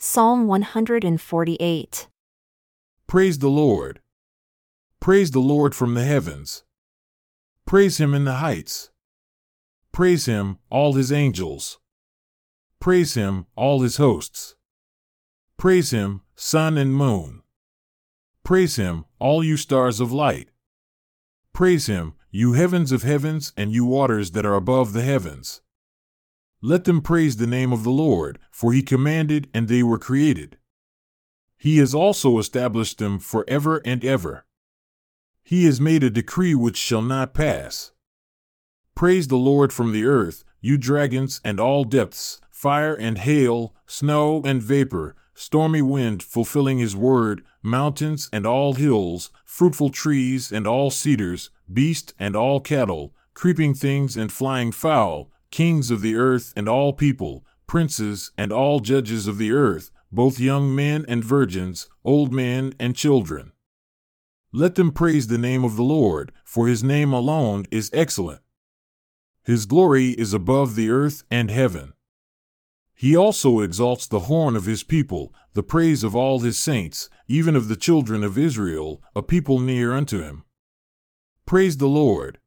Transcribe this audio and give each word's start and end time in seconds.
Psalm 0.00 0.46
148. 0.46 2.06
Praise 3.08 3.38
the 3.40 3.48
Lord. 3.48 4.00
Praise 5.00 5.32
the 5.32 5.40
Lord 5.40 5.74
from 5.74 5.94
the 5.94 6.04
heavens. 6.04 6.62
Praise 7.66 7.98
him 7.98 8.14
in 8.14 8.24
the 8.24 8.34
heights. 8.34 8.90
Praise 9.90 10.26
him, 10.26 10.58
all 10.70 10.92
his 10.92 11.10
angels. 11.10 11.80
Praise 12.78 13.14
him, 13.14 13.46
all 13.56 13.80
his 13.80 13.96
hosts. 13.96 14.54
Praise 15.56 15.90
him, 15.90 16.22
sun 16.36 16.78
and 16.78 16.94
moon. 16.94 17.42
Praise 18.44 18.76
him, 18.76 19.04
all 19.18 19.42
you 19.42 19.56
stars 19.56 19.98
of 19.98 20.12
light. 20.12 20.50
Praise 21.52 21.88
him, 21.88 22.14
you 22.30 22.52
heavens 22.52 22.92
of 22.92 23.02
heavens 23.02 23.52
and 23.56 23.72
you 23.72 23.84
waters 23.84 24.30
that 24.30 24.46
are 24.46 24.54
above 24.54 24.92
the 24.92 25.02
heavens. 25.02 25.60
Let 26.60 26.84
them 26.84 27.00
praise 27.00 27.36
the 27.36 27.46
name 27.46 27.72
of 27.72 27.84
the 27.84 27.90
Lord, 27.90 28.38
for 28.50 28.72
he 28.72 28.82
commanded 28.82 29.48
and 29.54 29.68
they 29.68 29.82
were 29.82 29.98
created. 29.98 30.58
He 31.56 31.78
has 31.78 31.94
also 31.94 32.38
established 32.38 32.98
them 32.98 33.18
for 33.18 33.44
ever 33.46 33.80
and 33.84 34.04
ever. 34.04 34.44
He 35.42 35.64
has 35.66 35.80
made 35.80 36.02
a 36.02 36.10
decree 36.10 36.54
which 36.54 36.76
shall 36.76 37.02
not 37.02 37.32
pass. 37.32 37.92
Praise 38.94 39.28
the 39.28 39.36
Lord 39.36 39.72
from 39.72 39.92
the 39.92 40.04
earth, 40.04 40.44
you 40.60 40.76
dragons 40.76 41.40
and 41.44 41.60
all 41.60 41.84
depths, 41.84 42.40
fire 42.50 42.94
and 42.94 43.18
hail, 43.18 43.74
snow 43.86 44.42
and 44.44 44.60
vapor, 44.60 45.14
stormy 45.34 45.82
wind 45.82 46.20
fulfilling 46.22 46.78
his 46.78 46.96
word, 46.96 47.44
mountains 47.62 48.28
and 48.32 48.44
all 48.44 48.74
hills, 48.74 49.30
fruitful 49.44 49.90
trees 49.90 50.50
and 50.50 50.66
all 50.66 50.90
cedars, 50.90 51.50
beast 51.72 52.12
and 52.18 52.34
all 52.34 52.58
cattle, 52.58 53.14
creeping 53.34 53.74
things 53.74 54.16
and 54.16 54.32
flying 54.32 54.72
fowl, 54.72 55.30
kings 55.50 55.90
of 55.90 56.00
the 56.00 56.16
earth 56.16 56.52
and 56.56 56.68
all 56.68 56.92
people, 56.92 57.44
princes 57.66 58.32
and 58.36 58.52
all 58.52 58.80
judges 58.80 59.26
of 59.26 59.38
the 59.38 59.52
earth, 59.52 59.90
both 60.10 60.40
young 60.40 60.74
men 60.74 61.04
and 61.08 61.24
virgins, 61.24 61.88
old 62.04 62.32
men 62.32 62.74
and 62.78 62.96
children. 62.96 63.52
Let 64.52 64.76
them 64.76 64.92
praise 64.92 65.26
the 65.26 65.38
name 65.38 65.64
of 65.64 65.76
the 65.76 65.82
Lord, 65.82 66.32
for 66.44 66.66
his 66.66 66.82
name 66.82 67.12
alone 67.12 67.66
is 67.70 67.90
excellent. 67.92 68.40
His 69.44 69.66
glory 69.66 70.10
is 70.10 70.32
above 70.32 70.74
the 70.74 70.90
earth 70.90 71.22
and 71.30 71.50
heaven. 71.50 71.92
He 72.94 73.16
also 73.16 73.60
exalts 73.60 74.06
the 74.06 74.20
horn 74.20 74.56
of 74.56 74.64
his 74.64 74.82
people, 74.82 75.32
the 75.52 75.62
praise 75.62 76.02
of 76.02 76.16
all 76.16 76.40
his 76.40 76.58
saints, 76.58 77.08
even 77.28 77.54
of 77.54 77.68
the 77.68 77.76
children 77.76 78.24
of 78.24 78.36
Israel, 78.36 79.02
a 79.14 79.22
people 79.22 79.60
near 79.60 79.92
unto 79.92 80.20
him. 80.20 80.44
Praise 81.46 81.76
the 81.76 81.86
Lord. 81.86 82.38